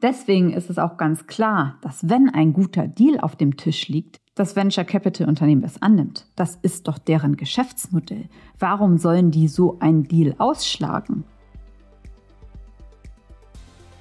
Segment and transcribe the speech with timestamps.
[0.00, 4.20] Deswegen ist es auch ganz klar, dass wenn ein guter Deal auf dem Tisch liegt,
[4.36, 6.26] das Venture Capital Unternehmen es annimmt.
[6.36, 8.28] Das ist doch deren Geschäftsmodell.
[8.60, 11.24] Warum sollen die so einen Deal ausschlagen?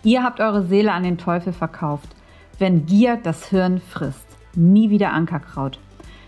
[0.04, 2.16] Ihr habt eure Seele an den Teufel verkauft,
[2.60, 4.28] wenn Gier das Hirn frisst.
[4.56, 5.80] Nie wieder Ankerkraut.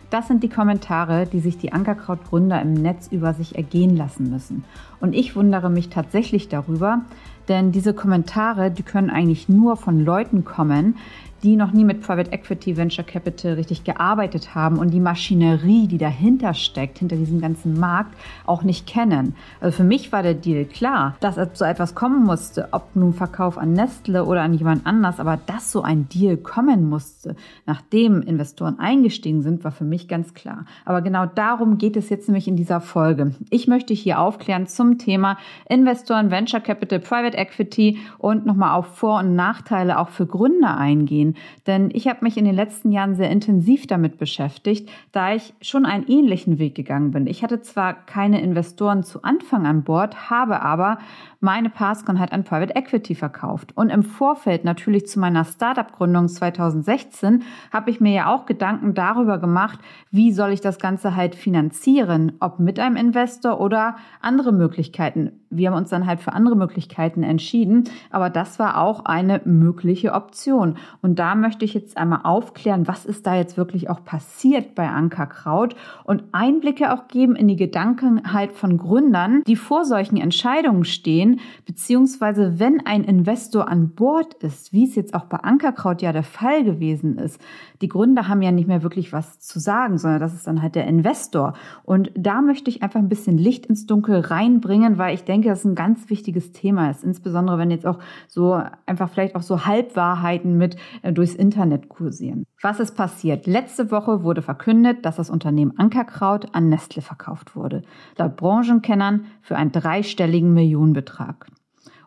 [0.10, 4.64] Das sind die Kommentare, die sich die Ankerkraut-Gründer im Netz über sich ergehen lassen müssen.
[5.00, 7.02] Und ich wundere mich tatsächlich darüber,
[7.50, 10.98] denn diese Kommentare, die können eigentlich nur von Leuten kommen,
[11.44, 15.98] die noch nie mit Private Equity Venture Capital richtig gearbeitet haben und die Maschinerie, die
[15.98, 19.36] dahinter steckt, hinter diesem ganzen Markt, auch nicht kennen.
[19.62, 23.58] Also für mich war der Deal klar, dass so etwas kommen musste, ob nun Verkauf
[23.58, 28.80] an Nestle oder an jemand anders, aber dass so ein Deal kommen musste, nachdem Investoren
[28.80, 30.66] eingestiegen sind, war für mich ganz klar.
[30.86, 33.34] Aber genau darum geht es jetzt nämlich in dieser Folge.
[33.50, 35.38] Ich möchte hier aufklären zum Thema
[35.70, 41.29] Investoren, Venture Capital, Private Equity und nochmal auf Vor- und Nachteile auch für Gründer eingehen
[41.34, 41.36] gehen.
[41.68, 45.86] Denn ich habe mich in den letzten Jahren sehr intensiv damit beschäftigt, da ich schon
[45.86, 47.28] einen ähnlichen Weg gegangen bin.
[47.28, 51.00] Ich hatte zwar keine Investoren zu Anfang an Bord, habe aber
[51.40, 53.72] meine Passcon halt an Private Equity verkauft.
[53.76, 59.38] Und im Vorfeld natürlich zu meiner Startup-Gründung 2016 habe ich mir ja auch Gedanken darüber
[59.38, 59.80] gemacht,
[60.12, 65.32] wie soll ich das Ganze halt finanzieren, ob mit einem Investor oder andere Möglichkeiten.
[65.50, 70.14] Wir haben uns dann halt für andere Möglichkeiten entschieden, aber das war auch eine mögliche
[70.14, 70.78] Option.
[71.02, 74.88] Und da möchte ich jetzt einmal aufklären, was ist da jetzt wirklich auch passiert bei
[74.88, 81.40] Ankerkraut und Einblicke auch geben in die Gedankenheit von Gründern, die vor solchen Entscheidungen stehen,
[81.66, 86.24] beziehungsweise wenn ein Investor an Bord ist, wie es jetzt auch bei Ankerkraut ja der
[86.24, 87.42] Fall gewesen ist,
[87.82, 90.76] die Gründer haben ja nicht mehr wirklich was zu sagen, sondern das ist dann halt
[90.76, 91.54] der Investor.
[91.84, 95.60] Und da möchte ich einfach ein bisschen Licht ins Dunkel reinbringen, weil ich denke, das
[95.60, 99.66] ist ein ganz wichtiges Thema ist, insbesondere wenn jetzt auch so einfach vielleicht auch so
[99.66, 102.46] Halbwahrheiten mit äh, durchs Internet kursieren.
[102.62, 103.48] Was ist passiert?
[103.48, 107.84] Letzte Woche wurde verkündet, dass das Unternehmen Ankerkraut an Nestle verkauft wurde.
[108.18, 111.48] Laut Branchenkennern für einen dreistelligen Millionenbetrag.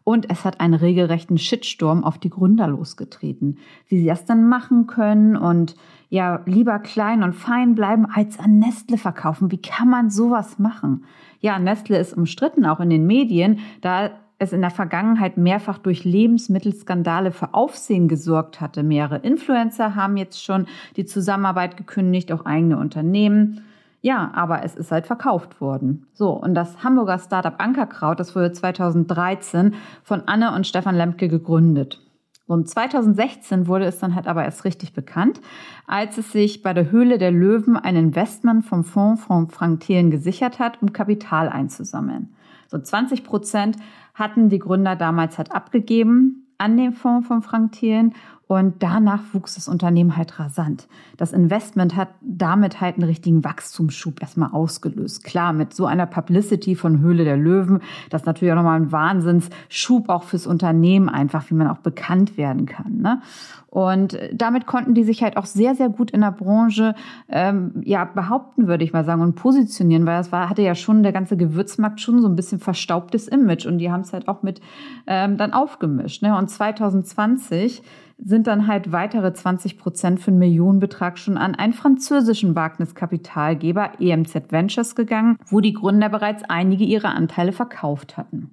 [0.05, 3.59] Und es hat einen regelrechten Shitstorm auf die Gründer losgetreten,
[3.89, 5.77] wie sie das dann machen können und
[6.09, 9.51] ja, lieber klein und fein bleiben als an Nestle verkaufen.
[9.51, 11.05] Wie kann man sowas machen?
[11.41, 14.11] Ja, Nestle ist umstritten, auch in den Medien, da
[14.43, 18.83] es in der Vergangenheit mehrfach durch Lebensmittelskandale für Aufsehen gesorgt hatte.
[18.83, 23.63] Mehrere Influencer haben jetzt schon die Zusammenarbeit gekündigt, auch eigene Unternehmen.
[24.03, 26.07] Ja, aber es ist halt verkauft worden.
[26.13, 32.01] So, und das Hamburger Startup Ankerkraut, das wurde 2013 von Anne und Stefan Lemke gegründet.
[32.49, 35.41] Und 2016 wurde es dann halt aber erst richtig bekannt,
[35.87, 40.11] als es sich bei der Höhle der Löwen ein Investment vom Fonds von Frank Thelen
[40.11, 42.35] gesichert hat, um Kapital einzusammeln.
[42.67, 43.77] So 20 Prozent
[44.15, 48.15] hatten die Gründer damals halt abgegeben an den Fonds von Frank Thelen
[48.53, 50.87] und danach wuchs das Unternehmen halt rasant.
[51.17, 55.25] Das Investment hat damit halt einen richtigen Wachstumsschub erstmal ausgelöst.
[55.25, 57.81] Klar, mit so einer Publicity von Höhle der Löwen,
[58.11, 62.37] das ist natürlich auch nochmal ein Wahnsinnsschub auch fürs Unternehmen einfach, wie man auch bekannt
[62.37, 62.99] werden kann.
[62.99, 63.23] Ne?
[63.69, 66.95] Und damit konnten die sich halt auch sehr, sehr gut in der Branche
[67.31, 71.03] ähm, ja behaupten, würde ich mal sagen, und positionieren, weil es war, hatte ja schon
[71.03, 74.43] der ganze Gewürzmarkt schon so ein bisschen verstaubtes Image und die haben es halt auch
[74.43, 74.61] mit
[75.07, 76.23] ähm, dann aufgemischt.
[76.23, 76.37] Ne?
[76.37, 77.83] Und 2020
[78.25, 84.51] sind dann halt weitere 20 Prozent für einen Millionenbetrag schon an einen französischen Wagniskapitalgeber EMZ
[84.51, 88.53] Ventures gegangen, wo die Gründer bereits einige ihrer Anteile verkauft hatten.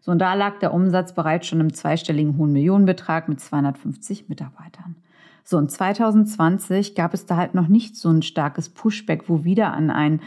[0.00, 4.96] So, und da lag der Umsatz bereits schon im zweistelligen hohen Millionenbetrag mit 250 Mitarbeitern.
[5.42, 9.72] So, und 2020 gab es da halt noch nicht so ein starkes Pushback, wo wieder
[9.72, 10.20] an einen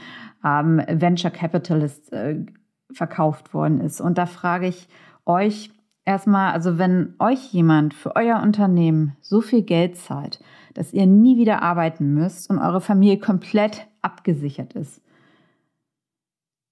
[0.43, 2.43] ähm, Venture Capitalist äh,
[2.91, 4.01] verkauft worden ist.
[4.01, 4.89] Und da frage ich
[5.25, 5.71] euch,
[6.03, 10.39] Erstmal, also wenn euch jemand für euer Unternehmen so viel Geld zahlt,
[10.73, 15.01] dass ihr nie wieder arbeiten müsst und eure Familie komplett abgesichert ist,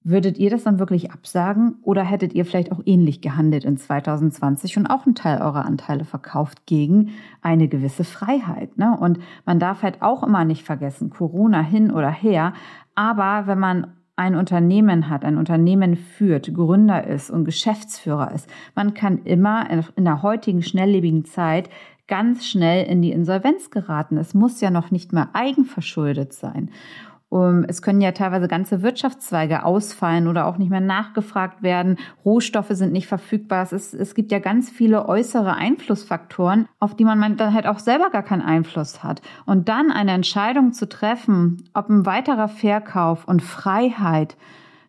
[0.03, 4.77] würdet ihr das dann wirklich absagen oder hättet ihr vielleicht auch ähnlich gehandelt in 2020
[4.77, 7.11] und auch einen Teil eurer Anteile verkauft gegen
[7.41, 8.77] eine gewisse Freiheit?
[8.77, 8.97] Ne?
[8.97, 12.53] Und man darf halt auch immer nicht vergessen, Corona hin oder her,
[12.95, 18.93] aber wenn man ein Unternehmen hat, ein Unternehmen führt, Gründer ist und Geschäftsführer ist, man
[18.93, 21.69] kann immer in der heutigen schnelllebigen Zeit
[22.09, 24.17] ganz schnell in die Insolvenz geraten.
[24.17, 26.69] Es muss ja noch nicht mal eigenverschuldet sein.
[27.31, 31.97] Um, es können ja teilweise ganze Wirtschaftszweige ausfallen oder auch nicht mehr nachgefragt werden.
[32.25, 33.61] Rohstoffe sind nicht verfügbar.
[33.61, 37.77] Es, ist, es gibt ja ganz viele äußere Einflussfaktoren, auf die man dann halt auch
[37.77, 39.21] selber gar keinen Einfluss hat.
[39.45, 44.35] Und dann eine Entscheidung zu treffen, ob ein weiterer Verkauf und Freiheit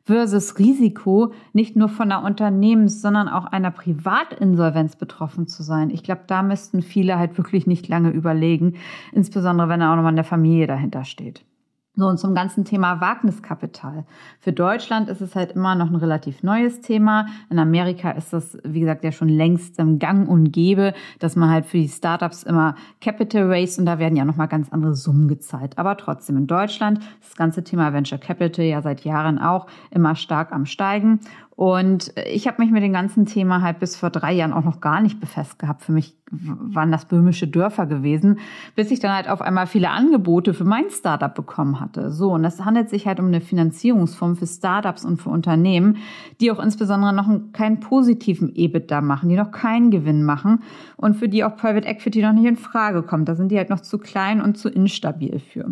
[0.05, 5.91] versus Risiko, nicht nur von einer Unternehmens-, sondern auch einer Privatinsolvenz betroffen zu sein.
[5.91, 8.77] Ich glaube, da müssten viele halt wirklich nicht lange überlegen,
[9.13, 11.45] insbesondere wenn da auch nochmal eine Familie dahinter steht.
[11.97, 14.05] So, und zum ganzen Thema Wagniskapital.
[14.39, 17.27] Für Deutschland ist es halt immer noch ein relativ neues Thema.
[17.51, 21.51] In Amerika ist das, wie gesagt, ja schon längst im Gang und Gäbe, dass man
[21.51, 25.27] halt für die Startups immer Capital Raise und da werden ja nochmal ganz andere Summen
[25.27, 25.79] gezahlt.
[25.79, 30.15] Aber trotzdem in Deutschland ist das ganze Thema Venture Capital ja seit Jahren auch immer
[30.15, 31.19] stark am Steigen.
[31.61, 34.81] Und ich habe mich mit dem ganzen Thema halt bis vor drei Jahren auch noch
[34.81, 35.83] gar nicht befasst gehabt.
[35.83, 38.39] Für mich waren das böhmische Dörfer gewesen,
[38.77, 42.13] bis ich dann halt auf einmal viele Angebote für mein Startup bekommen hatte.
[42.13, 45.99] So, und es handelt sich halt um eine Finanzierungsform für Startups und für Unternehmen,
[46.41, 50.63] die auch insbesondere noch keinen positiven EBITDA machen, die noch keinen Gewinn machen
[50.97, 53.29] und für die auch Private Equity noch nicht in Frage kommt.
[53.29, 55.69] Da sind die halt noch zu klein und zu instabil für.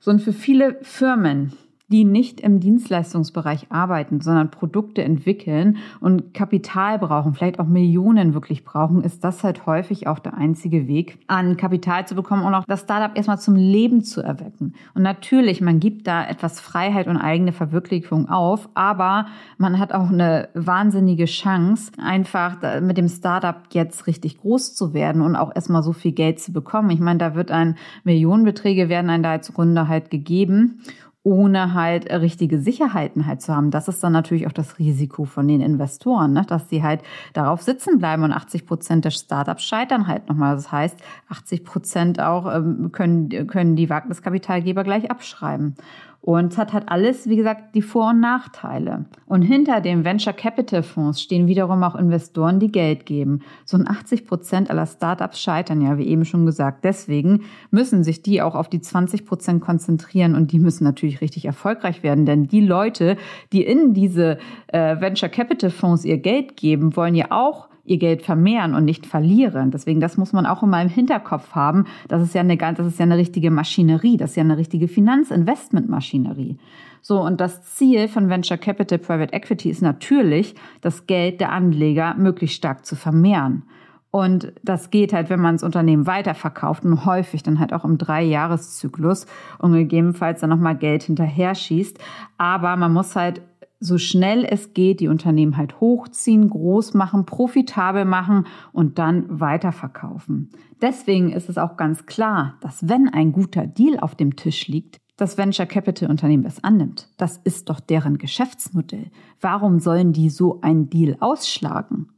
[0.00, 1.52] So, und für viele Firmen,
[1.88, 8.64] die nicht im Dienstleistungsbereich arbeiten, sondern Produkte entwickeln und Kapital brauchen, vielleicht auch Millionen wirklich
[8.64, 12.64] brauchen, ist das halt häufig auch der einzige Weg, an Kapital zu bekommen und auch
[12.66, 14.74] das Startup erstmal zum Leben zu erwecken.
[14.94, 19.26] Und natürlich, man gibt da etwas Freiheit und eigene Verwirklichung auf, aber
[19.56, 25.22] man hat auch eine wahnsinnige Chance, einfach mit dem Startup jetzt richtig groß zu werden
[25.22, 26.90] und auch erstmal so viel Geld zu bekommen.
[26.90, 30.82] Ich meine, da wird ein Millionenbeträge werden einem da als Runde halt gegeben
[31.28, 33.70] ohne halt richtige Sicherheiten halt zu haben.
[33.70, 36.44] Das ist dann natürlich auch das Risiko von den Investoren, ne?
[36.48, 37.02] dass sie halt
[37.34, 40.54] darauf sitzen bleiben und 80 Prozent der Startups scheitern halt nochmal.
[40.54, 40.98] Das heißt,
[41.28, 45.74] 80 Prozent auch ähm, können, können die Wagniskapitalgeber gleich abschreiben.
[46.20, 49.06] Und es hat halt alles, wie gesagt, die Vor- und Nachteile.
[49.26, 53.40] Und hinter den Venture Capital Fonds stehen wiederum auch Investoren, die Geld geben.
[53.64, 56.84] So 80 Prozent aller Startups scheitern ja, wie eben schon gesagt.
[56.84, 61.44] Deswegen müssen sich die auch auf die 20 Prozent konzentrieren und die müssen natürlich richtig
[61.44, 62.26] erfolgreich werden.
[62.26, 63.16] Denn die Leute,
[63.52, 68.22] die in diese äh, Venture Capital Fonds ihr Geld geben, wollen ja auch ihr Geld
[68.22, 69.70] vermehren und nicht verlieren.
[69.70, 71.86] Deswegen, das muss man auch immer im Hinterkopf haben.
[72.08, 74.16] Das ist ja eine, das ist ja eine richtige Maschinerie.
[74.16, 76.58] Das ist ja eine richtige Finanzinvestmentmaschinerie.
[77.00, 82.14] So, und das Ziel von Venture Capital Private Equity ist natürlich, das Geld der Anleger
[82.14, 83.62] möglichst stark zu vermehren.
[84.10, 87.98] Und das geht halt, wenn man das Unternehmen weiterverkauft und häufig dann halt auch im
[87.98, 89.26] Drei-Jahres-Zyklus
[89.58, 91.98] und gegebenenfalls dann nochmal Geld hinterher schießt.
[92.38, 93.42] Aber man muss halt
[93.80, 100.50] so schnell es geht, die Unternehmen halt hochziehen, groß machen, profitabel machen und dann weiterverkaufen.
[100.82, 104.98] Deswegen ist es auch ganz klar, dass wenn ein guter Deal auf dem Tisch liegt,
[105.16, 107.08] das Venture Capital Unternehmen es annimmt.
[107.16, 109.10] Das ist doch deren Geschäftsmodell.
[109.40, 112.08] Warum sollen die so einen Deal ausschlagen?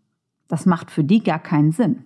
[0.48, 2.04] Das macht für die gar keinen Sinn.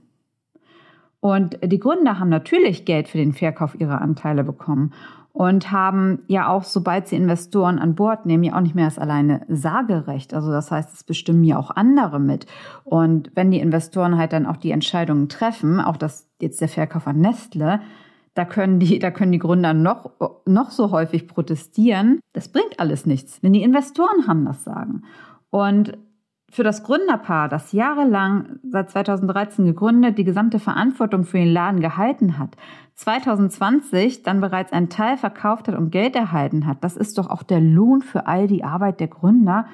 [1.19, 4.93] Und die Gründer haben natürlich Geld für den Verkauf ihrer Anteile bekommen
[5.35, 9.01] und haben ja auch, sobald sie Investoren an Bord nehmen, ja auch nicht mehr das
[9.01, 10.33] alleine Sagerecht.
[10.33, 12.47] Also das heißt, es bestimmen ja auch andere mit.
[12.85, 17.09] Und wenn die Investoren halt dann auch die Entscheidungen treffen, auch das jetzt der Verkauf
[17.09, 17.81] an Nestle,
[18.35, 20.13] da können die, da können die Gründer noch,
[20.47, 22.21] noch so häufig protestieren.
[22.33, 25.03] Das bringt alles nichts, wenn die Investoren haben das Sagen.
[25.51, 25.99] Und
[26.49, 32.39] für das Gründerpaar, das jahrelang seit 2013 gegründet, die gesamte Verantwortung für den Laden gehalten
[32.39, 32.57] hat,
[32.97, 37.43] 2020 dann bereits einen Teil verkauft hat und Geld erhalten hat, das ist doch auch
[37.43, 39.67] der Lohn für all die Arbeit der Gründer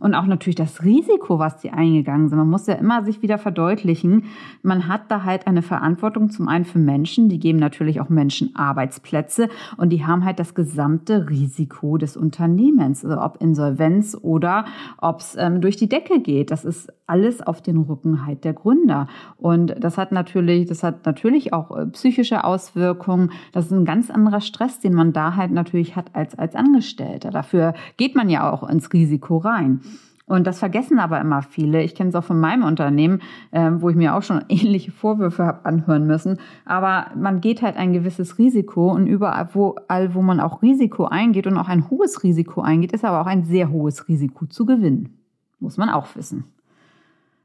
[0.00, 2.36] und auch natürlich das Risiko, was die eingegangen sind.
[2.36, 4.24] Man muss ja immer sich wieder verdeutlichen,
[4.62, 8.56] man hat da halt eine Verantwortung zum einen für Menschen, die geben natürlich auch Menschen
[8.56, 14.64] Arbeitsplätze und die haben halt das gesamte Risiko des Unternehmens, also ob Insolvenz oder
[14.98, 16.50] ob es ähm, durch die Decke geht.
[16.50, 19.06] Das ist alles auf den Rücken halt der Gründer
[19.36, 23.32] und das hat natürlich, das hat natürlich auch äh, psychische Auswirkungen Auswirkungen.
[23.52, 27.30] Das ist ein ganz anderer Stress, den man da halt natürlich hat als, als Angestellter.
[27.30, 29.80] Dafür geht man ja auch ins Risiko rein.
[30.26, 31.82] Und das vergessen aber immer viele.
[31.82, 35.44] Ich kenne es auch von meinem Unternehmen, äh, wo ich mir auch schon ähnliche Vorwürfe
[35.44, 36.38] habe anhören müssen.
[36.64, 41.04] Aber man geht halt ein gewisses Risiko und überall, wo, all, wo man auch Risiko
[41.04, 44.64] eingeht und auch ein hohes Risiko eingeht, ist aber auch ein sehr hohes Risiko zu
[44.64, 45.18] gewinnen.
[45.60, 46.44] Muss man auch wissen.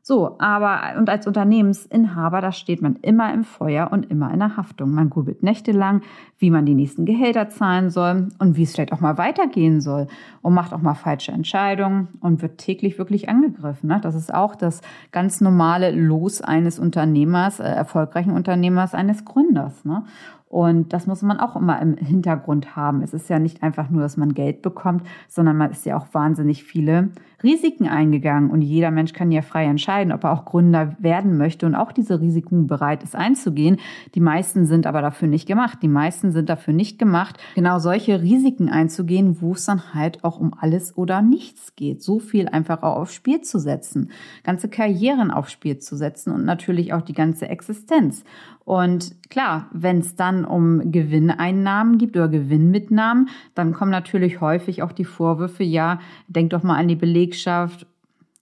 [0.09, 4.57] So, aber und als Unternehmensinhaber, da steht man immer im Feuer und immer in der
[4.57, 4.89] Haftung.
[4.89, 6.01] Man grübelt nächtelang,
[6.39, 10.07] wie man die nächsten Gehälter zahlen soll und wie es vielleicht auch mal weitergehen soll
[10.41, 13.87] und macht auch mal falsche Entscheidungen und wird täglich wirklich angegriffen.
[13.87, 13.99] Ne?
[14.01, 19.85] Das ist auch das ganz normale Los eines Unternehmers, äh, erfolgreichen Unternehmers, eines Gründers.
[19.85, 20.05] Ne?
[20.47, 23.03] Und das muss man auch immer im Hintergrund haben.
[23.03, 26.07] Es ist ja nicht einfach nur, dass man Geld bekommt, sondern man ist ja auch
[26.13, 27.09] wahnsinnig viele
[27.43, 28.49] Risiken eingegangen.
[28.49, 31.91] Und jeder Mensch kann ja frei entscheiden, ob er auch Gründer werden möchte und auch
[31.91, 33.77] diese Risiken bereit ist einzugehen.
[34.15, 35.79] Die meisten sind aber dafür nicht gemacht.
[35.81, 40.39] Die meisten sind dafür nicht gemacht, genau solche Risiken einzugehen, wo es dann halt auch
[40.39, 42.01] um alles oder nichts geht.
[42.01, 44.11] So viel einfach auch aufs Spiel zu setzen,
[44.43, 48.23] ganze Karrieren aufs Spiel zu setzen und natürlich auch die ganze Existenz.
[48.69, 54.91] Und klar, wenn es dann um Gewinneinnahmen gibt oder Gewinnmitnahmen, dann kommen natürlich häufig auch
[54.91, 56.95] die Vorwürfe, ja, denk doch mal an die
[57.29, 57.85] Belegschaft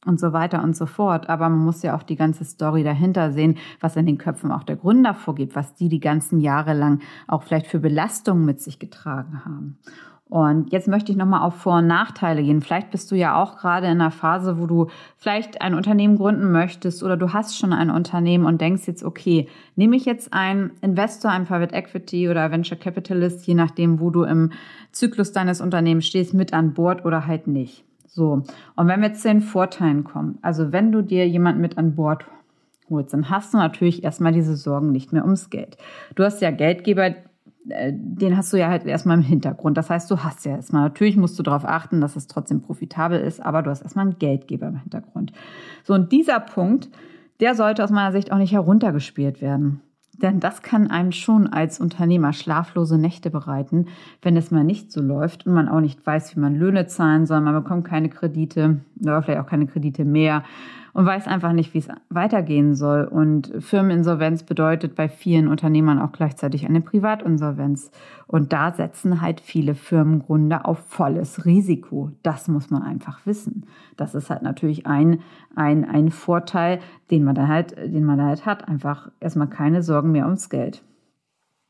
[0.05, 1.29] und so weiter und so fort.
[1.29, 4.63] Aber man muss ja auch die ganze Story dahinter sehen, was in den Köpfen auch
[4.63, 8.79] der Gründer vorgibt, was die die ganzen Jahre lang auch vielleicht für Belastungen mit sich
[8.79, 9.77] getragen haben.
[10.29, 12.61] Und jetzt möchte ich nochmal auf Vor- und Nachteile gehen.
[12.61, 16.51] Vielleicht bist du ja auch gerade in einer Phase, wo du vielleicht ein Unternehmen gründen
[16.51, 20.71] möchtest oder du hast schon ein Unternehmen und denkst jetzt, okay, nehme ich jetzt einen
[20.81, 24.51] Investor, einen Private Equity oder Venture Capitalist, je nachdem, wo du im
[24.91, 27.85] Zyklus deines Unternehmens stehst, mit an Bord oder halt nicht.
[28.07, 28.43] So.
[28.75, 32.25] Und wenn wir zu den Vorteilen kommen, also wenn du dir jemand mit an Bord
[32.89, 35.77] holst, dann hast du natürlich erstmal diese Sorgen nicht mehr ums Geld.
[36.15, 37.15] Du hast ja Geldgeber,
[37.69, 39.77] äh, den hast du ja halt erstmal im Hintergrund.
[39.77, 43.19] Das heißt, du hast ja erstmal, natürlich musst du darauf achten, dass es trotzdem profitabel
[43.19, 45.33] ist, aber du hast erstmal einen Geldgeber im Hintergrund.
[45.83, 46.89] So, und dieser Punkt,
[47.39, 49.81] der sollte aus meiner Sicht auch nicht heruntergespielt werden.
[50.21, 53.87] Denn das kann einen schon als Unternehmer schlaflose Nächte bereiten,
[54.21, 57.25] wenn es mal nicht so läuft und man auch nicht weiß, wie man Löhne zahlen
[57.25, 57.41] soll.
[57.41, 60.43] Man bekommt keine Kredite oder vielleicht auch keine Kredite mehr
[60.97, 63.03] und weiß einfach nicht, wie es weitergehen soll.
[63.03, 67.91] Und Firmeninsolvenz bedeutet bei vielen Unternehmern auch gleichzeitig eine Privatinsolvenz.
[68.25, 72.13] Und da setzen halt viele Firmengründer auf volles Risiko.
[72.23, 73.67] Das muss man einfach wissen.
[73.95, 75.19] Das ist halt natürlich ein,
[75.55, 76.79] ein, ein Vorteil,
[77.11, 78.67] den man da halt, den man da halt hat.
[78.67, 80.81] Einfach erstmal keine Sorgen mehr ums Geld.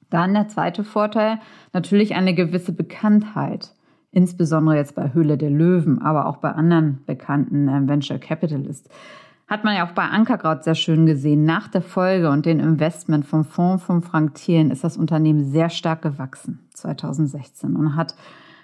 [0.09, 1.39] Dann der zweite Vorteil,
[1.73, 3.73] natürlich eine gewisse Bekanntheit
[4.11, 8.89] insbesondere jetzt bei Höhle der Löwen, aber auch bei anderen bekannten äh, Venture Capitalists.
[9.47, 11.45] Hat man ja auch bei Ankerkraut sehr schön gesehen.
[11.45, 15.69] Nach der Folge und dem Investment vom Fonds von Frank Thielen ist das Unternehmen sehr
[15.69, 18.15] stark gewachsen 2016 und hat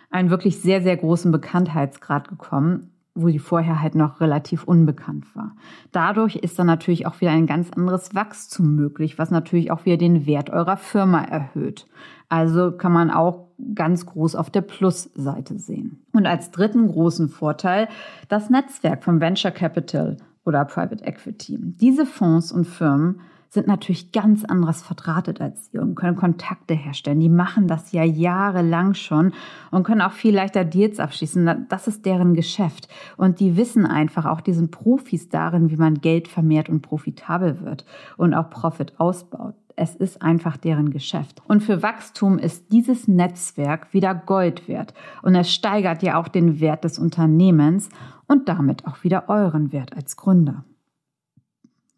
[0.10, 5.56] einen wirklich sehr, sehr großen Bekanntheitsgrad bekommen, wo die vorher halt noch relativ unbekannt war.
[5.92, 9.98] Dadurch ist dann natürlich auch wieder ein ganz anderes Wachstum möglich, was natürlich auch wieder
[9.98, 11.88] den Wert eurer Firma erhöht.
[12.30, 16.04] Also kann man auch ganz groß auf der Plusseite sehen.
[16.12, 17.88] Und als dritten großen Vorteil
[18.30, 21.60] das Netzwerk von Venture Capital oder Private Equity.
[21.60, 23.22] Diese Fonds und Firmen
[23.54, 27.20] sind natürlich ganz anderes verdrahtet als ihr und können Kontakte herstellen.
[27.20, 29.32] Die machen das ja jahrelang schon
[29.70, 31.68] und können auch viel leichter Deals abschließen.
[31.70, 32.88] Das ist deren Geschäft.
[33.16, 37.62] Und die wissen einfach auch, die sind Profis darin, wie man Geld vermehrt und profitabel
[37.62, 37.86] wird
[38.18, 39.54] und auch Profit ausbaut.
[39.76, 41.42] Es ist einfach deren Geschäft.
[41.48, 44.94] Und für Wachstum ist dieses Netzwerk wieder Gold wert.
[45.22, 47.90] Und es steigert ja auch den Wert des Unternehmens
[48.28, 50.64] und damit auch wieder euren Wert als Gründer.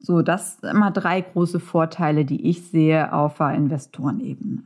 [0.05, 4.61] So, das sind immer drei große Vorteile, die ich sehe auf der Investorenebene.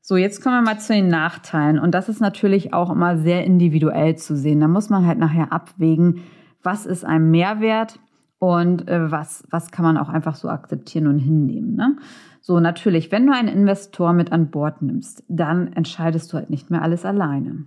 [0.00, 1.78] So, jetzt kommen wir mal zu den Nachteilen.
[1.78, 4.60] Und das ist natürlich auch immer sehr individuell zu sehen.
[4.60, 6.22] Da muss man halt nachher abwägen,
[6.62, 7.98] was ist ein Mehrwert
[8.38, 11.76] und äh, was, was kann man auch einfach so akzeptieren und hinnehmen.
[11.76, 11.96] Ne?
[12.40, 16.70] So, natürlich, wenn du einen Investor mit an Bord nimmst, dann entscheidest du halt nicht
[16.70, 17.66] mehr alles alleine.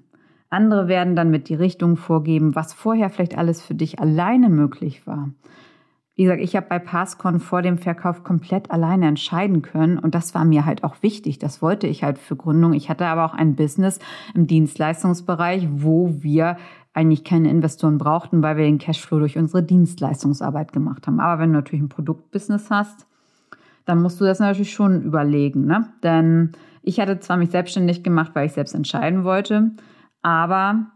[0.49, 5.05] Andere werden dann mit die Richtung vorgeben, was vorher vielleicht alles für dich alleine möglich
[5.05, 5.29] war.
[6.15, 10.33] Wie gesagt, ich habe bei Passcon vor dem Verkauf komplett alleine entscheiden können und das
[10.33, 11.39] war mir halt auch wichtig.
[11.39, 12.73] Das wollte ich halt für Gründung.
[12.73, 13.99] Ich hatte aber auch ein Business
[14.33, 16.55] im Dienstleistungsbereich, wo wir
[16.93, 21.19] eigentlich keine Investoren brauchten, weil wir den Cashflow durch unsere Dienstleistungsarbeit gemacht haben.
[21.19, 23.05] Aber wenn du natürlich ein Produktbusiness hast,
[23.83, 25.65] dann musst du das natürlich schon überlegen.
[25.65, 25.89] Ne?
[26.01, 29.71] Denn ich hatte zwar mich selbstständig gemacht, weil ich selbst entscheiden wollte,
[30.21, 30.87] aber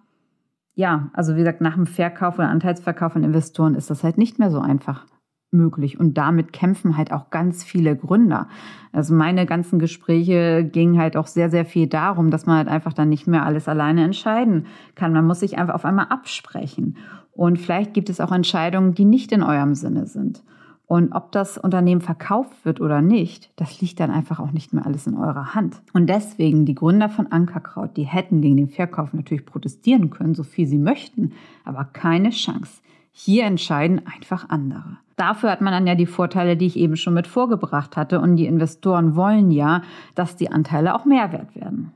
[0.80, 4.40] ja, also wie gesagt, nach dem Verkauf oder Anteilsverkauf von Investoren ist das halt nicht
[4.40, 5.06] mehr so einfach
[5.52, 6.00] möglich.
[6.00, 8.48] Und damit kämpfen halt auch ganz viele Gründer.
[8.94, 12.94] Also meine ganzen Gespräche gingen halt auch sehr, sehr viel darum, dass man halt einfach
[12.94, 15.12] dann nicht mehr alles alleine entscheiden kann.
[15.12, 16.96] Man muss sich einfach auf einmal absprechen.
[17.34, 20.46] Und vielleicht gibt es auch Entscheidungen, die nicht in eurem Sinne sind.
[20.90, 24.88] Und ob das Unternehmen verkauft wird oder nicht, das liegt dann einfach auch nicht mehr
[24.88, 25.84] alles in eurer Hand.
[25.94, 30.42] Und deswegen, die Gründer von Ankerkraut, die hätten gegen den Verkauf natürlich protestieren können, so
[30.42, 32.82] viel sie möchten, aber keine Chance.
[33.12, 34.98] Hier entscheiden einfach andere.
[35.16, 38.20] Dafür hat man dann ja die Vorteile, die ich eben schon mit vorgebracht hatte.
[38.20, 39.84] Und die Investoren wollen ja,
[40.16, 41.92] dass die Anteile auch mehr wert werden.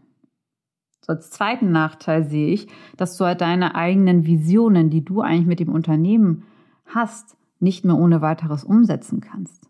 [1.04, 5.48] So als zweiten Nachteil sehe ich, dass du halt deine eigenen Visionen, die du eigentlich
[5.48, 6.44] mit dem Unternehmen
[6.86, 9.70] hast, nicht mehr ohne weiteres umsetzen kannst.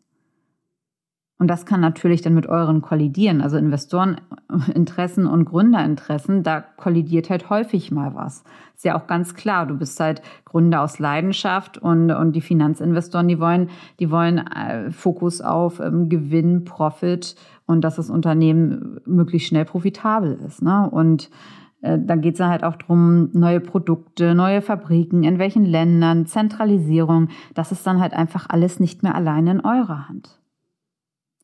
[1.40, 7.50] Und das kann natürlich dann mit euren kollidieren, also Investoreninteressen und Gründerinteressen, da kollidiert halt
[7.50, 8.44] häufig mal was.
[8.76, 13.28] Ist ja auch ganz klar, du bist halt Gründer aus Leidenschaft und, und die Finanzinvestoren,
[13.28, 13.70] die wollen,
[14.00, 17.36] die wollen äh, Fokus auf ähm, Gewinn, Profit
[17.66, 20.62] und dass das Unternehmen möglichst schnell profitabel ist.
[20.62, 20.90] Ne?
[20.90, 26.25] Und äh, dann geht es halt auch darum, neue Produkte, neue Fabriken, in welchen Ländern,
[26.25, 27.28] Zentralisierung.
[27.54, 30.40] Das ist dann halt einfach alles nicht mehr alleine in eurer Hand.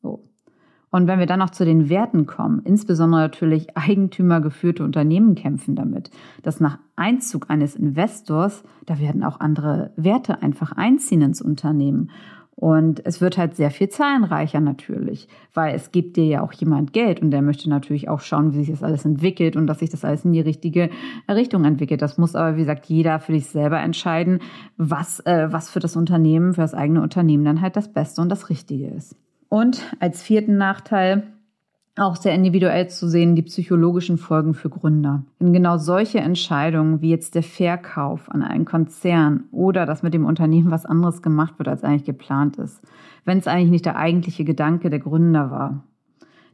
[0.01, 0.23] So.
[0.91, 6.09] Und wenn wir dann noch zu den Werten kommen, insbesondere natürlich eigentümergeführte Unternehmen kämpfen damit,
[6.41, 12.11] dass nach Einzug eines Investors, da werden auch andere Werte einfach einziehen ins Unternehmen.
[12.59, 16.91] Und es wird halt sehr viel zahlenreicher natürlich, weil es gibt dir ja auch jemand
[16.91, 19.89] Geld und der möchte natürlich auch schauen, wie sich das alles entwickelt und dass sich
[19.89, 20.89] das alles in die richtige
[21.29, 22.01] Richtung entwickelt.
[22.01, 24.39] Das muss aber, wie gesagt, jeder für sich selber entscheiden,
[24.75, 28.27] was, äh, was für das Unternehmen, für das eigene Unternehmen dann halt das Beste und
[28.27, 29.15] das Richtige ist.
[29.47, 31.23] Und als vierten Nachteil,
[31.97, 35.23] auch sehr individuell zu sehen, die psychologischen Folgen für Gründer.
[35.39, 40.25] Denn genau solche Entscheidungen wie jetzt der Verkauf an einen Konzern oder dass mit dem
[40.25, 42.81] Unternehmen was anderes gemacht wird, als eigentlich geplant ist,
[43.25, 45.83] wenn es eigentlich nicht der eigentliche Gedanke der Gründer war,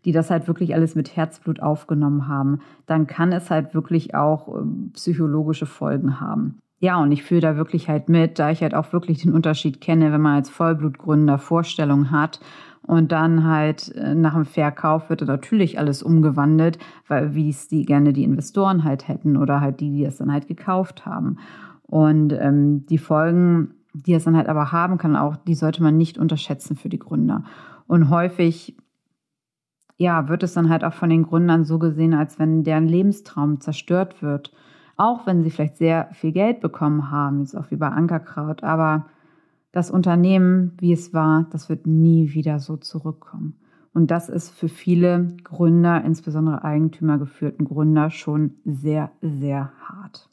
[0.03, 4.47] die das halt wirklich alles mit Herzblut aufgenommen haben, dann kann es halt wirklich auch
[4.47, 6.59] ähm, psychologische Folgen haben.
[6.79, 9.81] Ja, und ich fühle da wirklich halt mit, da ich halt auch wirklich den Unterschied
[9.81, 12.39] kenne, wenn man als Vollblutgründer Vorstellungen hat
[12.87, 16.77] und dann halt äh, nach dem Verkauf wird natürlich alles umgewandelt,
[17.07, 20.31] weil wie es die gerne die Investoren halt hätten oder halt die, die es dann
[20.31, 21.37] halt gekauft haben.
[21.83, 25.97] Und ähm, die Folgen, die es dann halt aber haben kann, auch die sollte man
[25.97, 27.43] nicht unterschätzen für die Gründer.
[27.87, 28.75] Und häufig
[29.97, 33.61] ja, wird es dann halt auch von den Gründern so gesehen, als wenn deren Lebenstraum
[33.61, 34.51] zerstört wird.
[34.97, 38.63] Auch wenn sie vielleicht sehr viel Geld bekommen haben, jetzt auch wie bei Ankerkraut.
[38.63, 39.05] Aber
[39.75, 43.59] das Unternehmen, wie es war, das wird nie wieder so zurückkommen.
[43.93, 50.29] Und das ist für viele Gründer, insbesondere eigentümergeführten Gründer, schon sehr, sehr hart.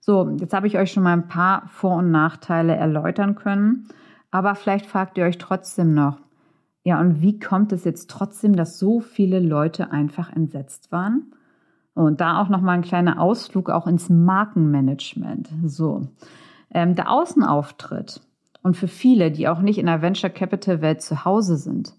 [0.00, 3.86] So, jetzt habe ich euch schon mal ein paar Vor- und Nachteile erläutern können.
[4.32, 6.18] Aber vielleicht fragt ihr euch trotzdem noch,
[6.82, 11.32] ja, und wie kommt es jetzt trotzdem, dass so viele Leute einfach entsetzt waren?
[11.94, 15.48] Und da auch noch mal ein kleiner Ausflug auch ins Markenmanagement.
[15.64, 16.08] So,
[16.72, 18.20] ähm, der Außenauftritt
[18.62, 21.94] und für viele, die auch nicht in der Venture Capital Welt zu Hause sind,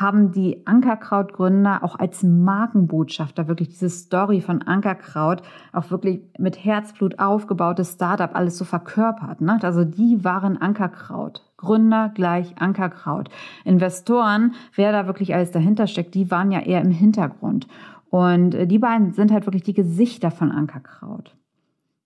[0.00, 7.18] haben die Ankerkraut-Gründer auch als Markenbotschafter wirklich diese Story von Ankerkraut auch wirklich mit Herzblut
[7.18, 9.42] aufgebautes Startup alles so verkörpert.
[9.42, 9.58] Ne?
[9.60, 11.42] Also die waren Ankerkraut.
[11.58, 13.28] Gründer gleich Ankerkraut.
[13.66, 17.68] Investoren, wer da wirklich alles dahinter steckt, die waren ja eher im Hintergrund.
[18.08, 21.36] Und äh, die beiden sind halt wirklich die Gesichter von Ankerkraut.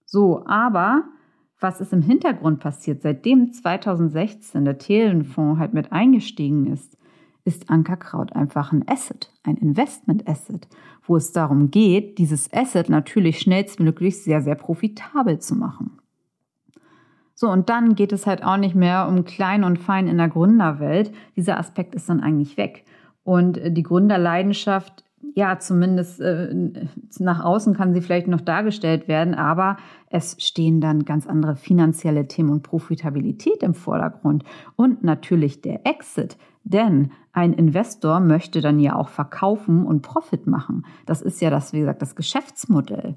[0.05, 1.05] So, aber
[1.65, 6.99] was ist im Hintergrund passiert, seitdem 2016 der Telefonds halt mit eingestiegen ist,
[7.47, 10.69] ist Ankerkraut einfach ein Asset, ein Investment Asset,
[11.07, 15.99] wo es darum geht, dieses Asset natürlich schnellstmöglich sehr, sehr profitabel zu machen.
[17.35, 20.29] So, und dann geht es halt auch nicht mehr um klein und fein in der
[20.29, 21.13] Gründerwelt.
[21.35, 22.85] Dieser Aspekt ist dann eigentlich weg.
[23.25, 25.04] Und die Gründerleidenschaft
[25.35, 26.55] ja, zumindest äh,
[27.19, 29.77] nach außen kann sie vielleicht noch dargestellt werden, aber
[30.09, 34.45] es stehen dann ganz andere finanzielle Themen und Profitabilität im Vordergrund
[34.77, 36.37] und natürlich der Exit.
[36.63, 40.87] Denn ein Investor möchte dann ja auch verkaufen und Profit machen.
[41.05, 43.17] Das ist ja das, wie gesagt, das Geschäftsmodell.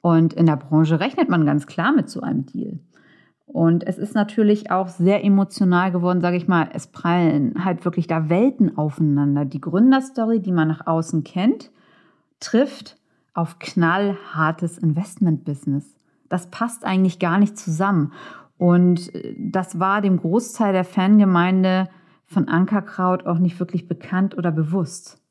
[0.00, 2.80] Und in der Branche rechnet man ganz klar mit so einem Deal.
[3.46, 6.68] Und es ist natürlich auch sehr emotional geworden, sage ich mal.
[6.72, 9.44] Es prallen halt wirklich da Welten aufeinander.
[9.44, 11.70] Die Gründerstory, die man nach außen kennt,
[12.40, 12.98] trifft
[13.34, 15.94] auf knallhartes Investmentbusiness.
[16.28, 18.12] Das passt eigentlich gar nicht zusammen.
[18.58, 21.88] Und äh, das war dem Großteil der Fangemeinde
[22.24, 25.22] von Ankerkraut auch nicht wirklich bekannt oder bewusst.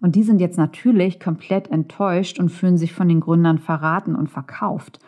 [0.00, 4.28] Und die sind jetzt natürlich komplett enttäuscht und fühlen sich von den Gründern verraten und
[4.28, 4.98] verkauft.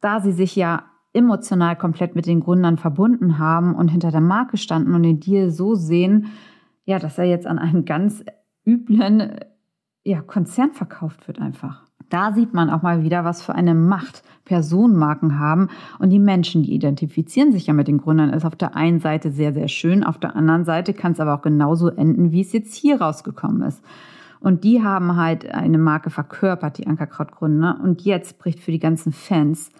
[0.00, 0.84] Da sie sich ja
[1.18, 5.50] emotional komplett mit den Gründern verbunden haben und hinter der Marke standen und den Deal
[5.50, 6.26] so sehen,
[6.84, 8.24] ja, dass er jetzt an einen ganz
[8.66, 9.38] üblen
[10.04, 11.84] ja, Konzern verkauft wird einfach.
[12.08, 15.68] Da sieht man auch mal wieder, was für eine Macht Personenmarken haben.
[15.98, 19.30] Und die Menschen, die identifizieren sich ja mit den Gründern, ist auf der einen Seite
[19.30, 20.04] sehr, sehr schön.
[20.04, 23.62] Auf der anderen Seite kann es aber auch genauso enden, wie es jetzt hier rausgekommen
[23.62, 23.84] ist.
[24.40, 27.80] Und die haben halt eine Marke verkörpert, die Ankerkraut-Gründer.
[27.82, 29.70] Und jetzt bricht für die ganzen Fans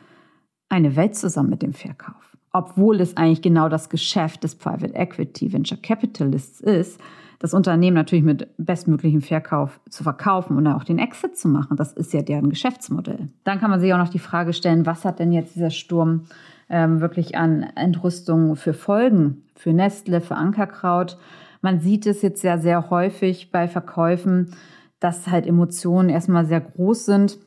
[0.68, 2.36] eine Welt zusammen mit dem Verkauf.
[2.52, 7.00] Obwohl es eigentlich genau das Geschäft des Private Equity Venture Capitalists ist,
[7.38, 11.76] das Unternehmen natürlich mit bestmöglichem Verkauf zu verkaufen und auch den Exit zu machen.
[11.76, 13.28] Das ist ja deren Geschäftsmodell.
[13.44, 16.24] Dann kann man sich auch noch die Frage stellen, was hat denn jetzt dieser Sturm
[16.68, 21.16] ähm, wirklich an Entrüstung für Folgen, für Nestle, für Ankerkraut.
[21.62, 24.54] Man sieht es jetzt ja sehr häufig bei Verkäufen,
[24.98, 27.38] dass halt Emotionen erstmal sehr groß sind.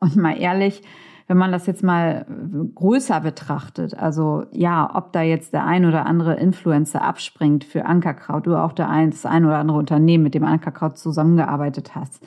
[0.00, 0.82] Und mal ehrlich,
[1.30, 2.26] wenn man das jetzt mal
[2.74, 8.48] größer betrachtet, also ja, ob da jetzt der ein oder andere Influencer abspringt für Ankerkraut
[8.48, 12.20] oder auch der ein, das ein oder andere Unternehmen, mit dem Ankerkraut zusammengearbeitet hast,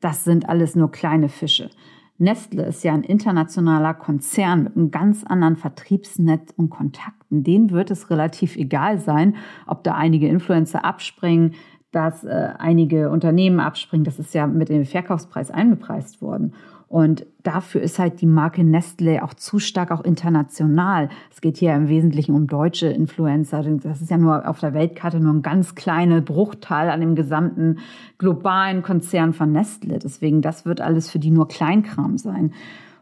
[0.00, 1.70] das sind alles nur kleine Fische.
[2.18, 7.42] Nestle ist ja ein internationaler Konzern mit einem ganz anderen Vertriebsnetz und Kontakten.
[7.42, 11.54] Denen wird es relativ egal sein, ob da einige Influencer abspringen,
[11.92, 14.04] dass äh, einige Unternehmen abspringen.
[14.04, 16.52] Das ist ja mit dem Verkaufspreis einbepreist worden.
[16.90, 21.08] Und dafür ist halt die Marke Nestle auch zu stark auch international.
[21.30, 23.62] Es geht hier im Wesentlichen um deutsche Influencer.
[23.62, 27.78] Das ist ja nur auf der Weltkarte nur ein ganz kleiner Bruchteil an dem gesamten
[28.18, 30.00] globalen Konzern von Nestle.
[30.00, 32.54] Deswegen, das wird alles für die nur Kleinkram sein.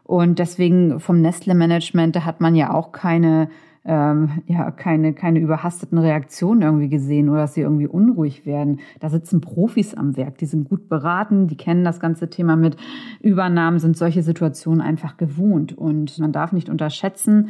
[0.03, 3.49] Und deswegen vom Nestle-Management, da hat man ja auch keine
[3.85, 8.79] ähm, ja, keine, keine überhasteten Reaktionen irgendwie gesehen oder dass sie irgendwie unruhig werden.
[8.99, 12.77] Da sitzen Profis am Werk, die sind gut beraten, die kennen das ganze Thema mit
[13.21, 15.77] Übernahmen, sind solche Situationen einfach gewohnt.
[15.77, 17.49] Und man darf nicht unterschätzen,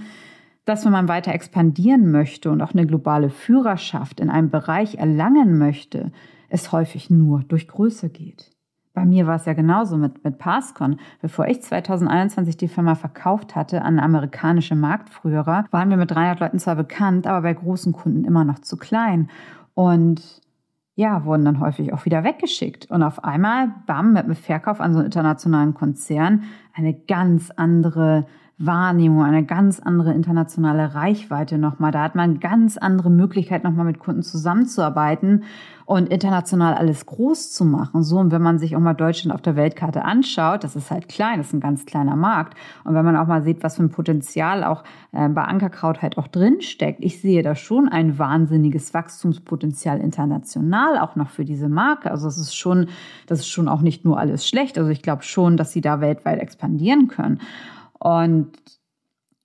[0.66, 5.58] dass wenn man weiter expandieren möchte und auch eine globale Führerschaft in einem Bereich erlangen
[5.58, 6.12] möchte,
[6.48, 8.52] es häufig nur durch Größe geht.
[9.00, 11.00] Bei mir war es ja genauso mit, mit Passcon.
[11.22, 16.60] Bevor ich 2021 die Firma verkauft hatte an amerikanische Marktführer, waren wir mit 300 Leuten
[16.60, 19.30] zwar bekannt, aber bei großen Kunden immer noch zu klein.
[19.74, 20.42] Und
[20.96, 22.92] ja, wurden dann häufig auch wieder weggeschickt.
[22.92, 28.28] Und auf einmal, bam, mit dem Verkauf an so einen internationalen Konzern, eine ganz andere
[28.62, 31.92] Wahrnehmung, eine ganz andere internationale Reichweite nochmal.
[31.92, 35.46] Da hat man ganz andere Möglichkeiten, nochmal mit Kunden zusammenzuarbeiten
[35.86, 38.04] und international alles groß zu machen.
[38.04, 41.08] So, und wenn man sich auch mal Deutschland auf der Weltkarte anschaut, das ist halt
[41.08, 42.58] klein, das ist ein ganz kleiner Markt.
[42.84, 46.18] Und wenn man auch mal sieht, was für ein Potenzial auch äh, bei Ankerkraut halt
[46.18, 52.12] auch drinsteckt, ich sehe da schon ein wahnsinniges Wachstumspotenzial international auch noch für diese Marke.
[52.12, 52.90] Also es ist schon,
[53.26, 54.78] das ist schon auch nicht nur alles schlecht.
[54.78, 57.40] Also ich glaube schon, dass sie da weltweit expandieren können.
[58.00, 58.52] Und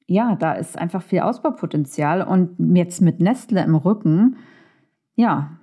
[0.06, 2.22] ja, da ist einfach viel Ausbaupotenzial.
[2.22, 4.36] Und jetzt mit Nestle im Rücken,
[5.14, 5.58] ja,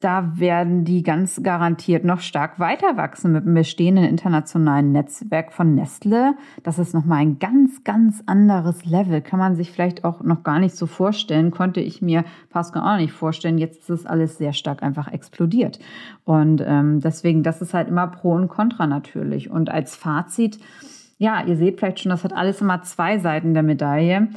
[0.00, 5.74] da werden die ganz garantiert noch stark weiter wachsen mit dem bestehenden internationalen Netzwerk von
[5.74, 6.36] Nestle.
[6.62, 9.20] Das ist nochmal ein ganz, ganz anderes Level.
[9.20, 11.50] Kann man sich vielleicht auch noch gar nicht so vorstellen.
[11.50, 13.58] Konnte ich mir Pascal auch nicht vorstellen.
[13.58, 15.78] Jetzt ist es alles sehr stark einfach explodiert.
[16.24, 19.50] Und ähm, deswegen, das ist halt immer Pro und Contra natürlich.
[19.50, 20.60] Und als Fazit,
[21.20, 24.28] ja, ihr seht vielleicht schon, das hat alles immer zwei Seiten der Medaille.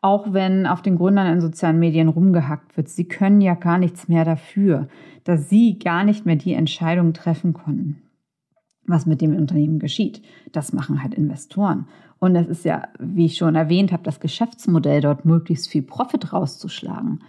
[0.00, 4.08] Auch wenn auf den Gründern in sozialen Medien rumgehackt wird, sie können ja gar nichts
[4.08, 4.88] mehr dafür,
[5.24, 8.00] dass sie gar nicht mehr die Entscheidung treffen konnten,
[8.86, 10.22] was mit dem Unternehmen geschieht.
[10.52, 11.86] Das machen halt Investoren.
[12.18, 16.32] Und es ist ja, wie ich schon erwähnt habe, das Geschäftsmodell dort möglichst viel Profit
[16.32, 17.20] rauszuschlagen.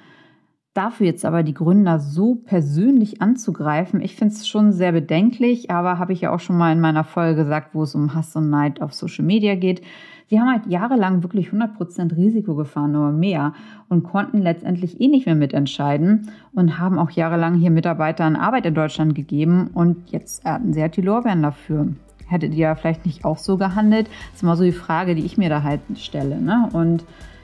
[0.73, 5.99] Dafür jetzt aber die Gründer so persönlich anzugreifen, ich finde es schon sehr bedenklich, aber
[5.99, 8.49] habe ich ja auch schon mal in meiner Folge gesagt, wo es um Hass und
[8.49, 9.81] Neid auf Social Media geht.
[10.29, 13.53] Sie haben halt jahrelang wirklich 100% Risiko gefahren, nur mehr,
[13.89, 18.73] und konnten letztendlich eh nicht mehr mitentscheiden und haben auch jahrelang hier Mitarbeitern Arbeit in
[18.73, 21.87] Deutschland gegeben und jetzt ernten sie halt die Lorbeeren dafür.
[22.27, 24.07] Hättet ihr ja vielleicht nicht auch so gehandelt?
[24.07, 26.39] Das ist immer so die Frage, die ich mir da halt stelle.
[26.39, 26.69] Ne?
[26.71, 27.03] Und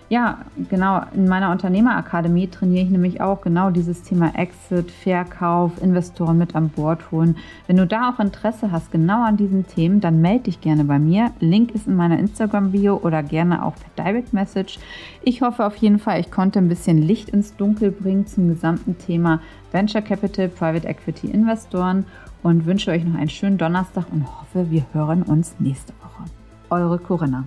[0.09, 0.37] ja,
[0.69, 1.01] genau.
[1.13, 6.69] In meiner Unternehmerakademie trainiere ich nämlich auch genau dieses Thema Exit, Verkauf, Investoren mit an
[6.69, 7.35] Bord holen.
[7.67, 10.97] Wenn du da auch Interesse hast, genau an diesen Themen, dann melde dich gerne bei
[10.97, 11.31] mir.
[11.41, 14.79] Link ist in meiner Instagram-Bio oder gerne auch per Direct Message.
[15.23, 18.97] Ich hoffe auf jeden Fall, ich konnte ein bisschen Licht ins Dunkel bringen zum gesamten
[18.97, 19.41] Thema
[19.73, 22.05] Venture Capital, Private Equity Investoren
[22.43, 26.29] und wünsche euch noch einen schönen Donnerstag und hoffe, wir hören uns nächste Woche.
[26.69, 27.43] Eure Corinna.